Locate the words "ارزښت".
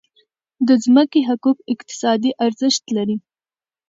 2.45-2.83